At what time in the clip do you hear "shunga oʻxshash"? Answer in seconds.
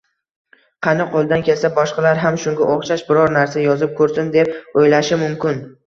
2.47-3.07